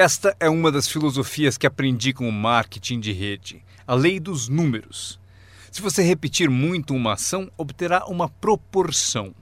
[0.00, 4.48] Esta é uma das filosofias que aprendi com o marketing de rede, a lei dos
[4.48, 5.18] números.
[5.72, 9.34] Se você repetir muito uma ação, obterá uma proporção.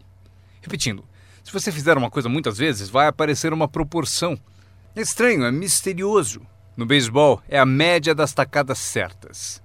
[0.63, 1.05] Repetindo,
[1.45, 4.41] se você fizer uma coisa muitas vezes, vai aparecer uma proporção.
[4.95, 6.41] É estranho, é misterioso.
[6.75, 9.63] No beisebol, é a média das tacadas certas.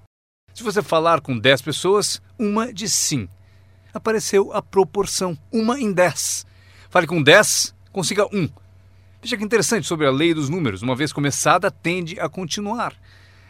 [0.53, 3.29] Se você falar com 10 pessoas, uma de sim.
[3.93, 6.45] Apareceu a proporção, uma em 10.
[6.89, 8.49] Fale com 10, consiga um.
[9.21, 10.81] Veja que interessante sobre a lei dos números.
[10.81, 12.95] Uma vez começada, tende a continuar.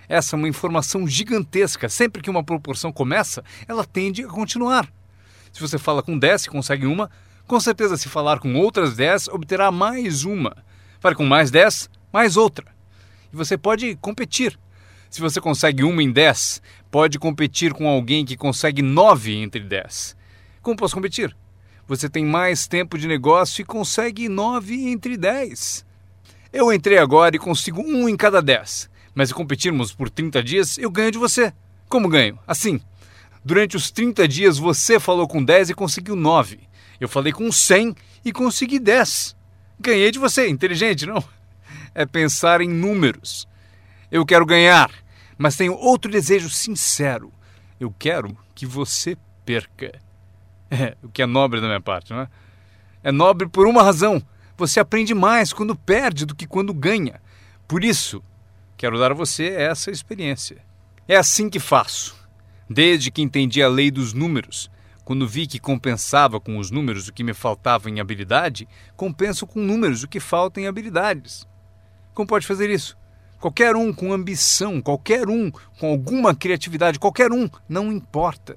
[0.10, 1.88] Essa é uma informação gigantesca.
[1.88, 4.92] Sempre que uma proporção começa, ela tende a continuar.
[5.54, 7.10] Se você fala com 10 e consegue uma,
[7.48, 10.58] com certeza, se falar com outras 10, obterá mais uma.
[11.00, 12.66] Fale com mais 10, mais outra.
[13.32, 14.60] E você pode competir.
[15.10, 20.18] Se você consegue uma em 10, pode competir com alguém que consegue 9 entre 10.
[20.62, 21.34] Como posso competir?
[21.92, 25.86] Você tem mais tempo de negócio e consegue 9 entre 10.
[26.54, 28.90] Eu entrei agora e consigo um em cada 10.
[29.14, 31.52] Mas se competirmos por 30 dias, eu ganho de você.
[31.90, 32.40] Como ganho?
[32.48, 32.80] Assim.
[33.44, 36.62] Durante os 30 dias você falou com 10 e conseguiu 9.
[36.98, 39.36] Eu falei com 100 e consegui 10.
[39.78, 41.22] Ganhei de você, inteligente, não?
[41.94, 43.50] É pensar em números.
[44.10, 44.90] Eu quero ganhar,
[45.38, 47.34] mas tenho outro desejo sincero.
[47.78, 50.00] Eu quero que você perca.
[50.74, 52.30] É, o que é nobre da minha parte, não é?
[53.04, 54.24] É nobre por uma razão.
[54.56, 57.22] Você aprende mais quando perde do que quando ganha.
[57.68, 58.24] Por isso,
[58.78, 60.64] quero dar a você essa experiência.
[61.08, 62.16] É assim que faço.
[62.70, 64.72] Desde que entendi a lei dos números,
[65.04, 69.60] quando vi que compensava com os números o que me faltava em habilidade, compenso com
[69.60, 71.46] números o que falta em habilidades.
[72.14, 72.98] Como pode fazer isso?
[73.40, 78.56] Qualquer um com ambição, qualquer um com alguma criatividade, qualquer um, não importa.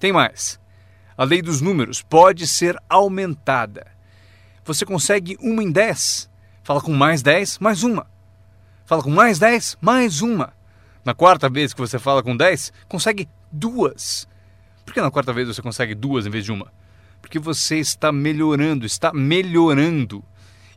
[0.00, 0.61] Tem mais.
[1.16, 3.86] A lei dos números pode ser aumentada.
[4.64, 6.30] Você consegue uma em dez.
[6.62, 8.06] Fala com mais dez, mais uma.
[8.86, 10.52] Fala com mais dez, mais uma.
[11.04, 14.28] Na quarta vez que você fala com dez, consegue duas.
[14.84, 16.72] Por que na quarta vez você consegue duas em vez de uma?
[17.20, 20.24] Porque você está melhorando, está melhorando.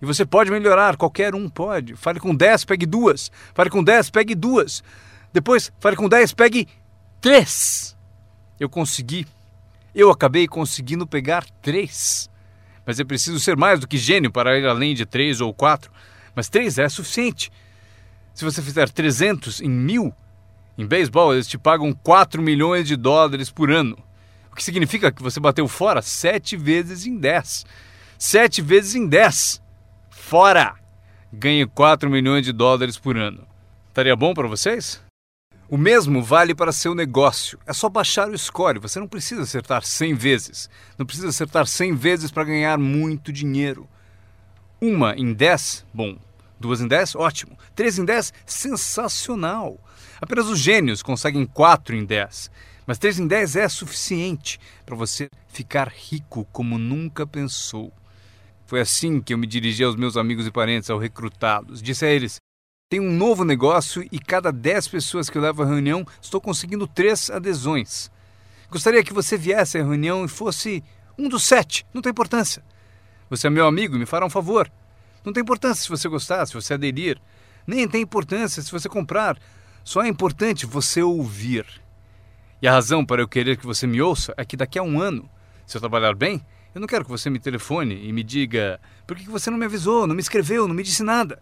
[0.01, 1.95] E você pode melhorar, qualquer um pode.
[1.95, 3.31] Fale com 10, pegue duas.
[3.53, 4.83] Fale com 10, pegue duas.
[5.31, 6.67] Depois, fale com 10, pegue
[7.21, 7.95] três.
[8.59, 9.25] Eu consegui
[9.95, 12.29] eu acabei conseguindo pegar três.
[12.85, 15.91] Mas é preciso ser mais do que gênio para ir além de três ou quatro.
[16.35, 17.51] Mas três é suficiente.
[18.33, 20.13] Se você fizer 300 em mil,
[20.77, 23.97] em beisebol eles te pagam 4 milhões de dólares por ano.
[24.51, 27.65] O que significa que você bateu fora sete vezes em 10.
[28.17, 29.61] Sete vezes em 10.
[30.09, 30.75] Fora!
[31.31, 33.47] Ganhe 4 milhões de dólares por ano.
[33.89, 35.04] Estaria bom para vocês?
[35.67, 37.57] O mesmo vale para seu negócio.
[37.65, 38.79] É só baixar o score.
[38.79, 40.69] Você não precisa acertar 100 vezes.
[40.97, 43.87] Não precisa acertar 100 vezes para ganhar muito dinheiro.
[44.79, 46.17] Uma em 10, bom.
[46.59, 47.57] Duas em 10, ótimo.
[47.75, 49.79] Três em 10, sensacional.
[50.21, 52.51] Apenas os gênios conseguem 4 em 10.
[52.85, 57.91] Mas 3 em 10 é suficiente para você ficar rico como nunca pensou.
[58.67, 61.81] Foi assim que eu me dirigi aos meus amigos e parentes ao recrutá-los.
[61.81, 62.37] Disse a eles:
[62.87, 66.85] tem um novo negócio e cada 10 pessoas que eu levo à reunião, estou conseguindo
[66.85, 68.11] 3 adesões.
[68.69, 70.83] Gostaria que você viesse à reunião e fosse
[71.17, 72.63] um dos sete, não tem importância.
[73.27, 74.71] Você é meu amigo e me fará um favor.
[75.23, 77.19] Não tem importância se você gostar, se você aderir.
[77.65, 79.39] Nem tem importância se você comprar.
[79.83, 81.65] Só é importante você ouvir.
[82.61, 85.01] E a razão para eu querer que você me ouça é que daqui a um
[85.01, 85.27] ano,
[85.65, 86.45] se eu trabalhar bem,
[86.75, 89.65] eu não quero que você me telefone e me diga por que você não me
[89.65, 91.41] avisou, não me escreveu, não me disse nada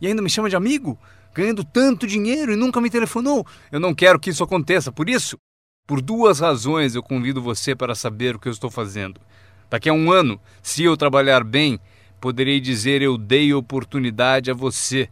[0.00, 0.98] e ainda me chama de amigo,
[1.34, 3.46] ganhando tanto dinheiro e nunca me telefonou.
[3.70, 5.38] Eu não quero que isso aconteça, por isso,
[5.86, 9.20] por duas razões eu convido você para saber o que eu estou fazendo.
[9.68, 11.78] Daqui a um ano, se eu trabalhar bem,
[12.20, 15.10] poderei dizer eu dei oportunidade a você.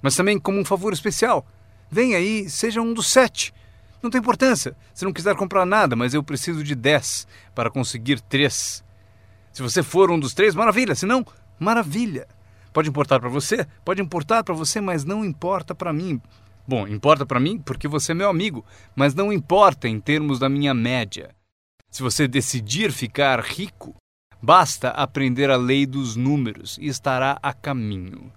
[0.00, 1.46] Mas também como um favor especial.
[1.90, 3.52] Venha aí, seja um dos sete.
[4.02, 8.20] Não tem importância se não quiser comprar nada, mas eu preciso de dez para conseguir
[8.20, 8.84] três.
[9.52, 10.94] Se você for um dos três, maravilha.
[10.94, 11.26] Se não,
[11.58, 12.28] maravilha.
[12.78, 13.66] Pode importar para você?
[13.84, 16.22] Pode importar para você, mas não importa para mim.
[16.64, 18.64] Bom, importa para mim porque você é meu amigo,
[18.94, 21.34] mas não importa em termos da minha média.
[21.90, 23.96] Se você decidir ficar rico,
[24.40, 28.32] basta aprender a lei dos números e estará a caminho.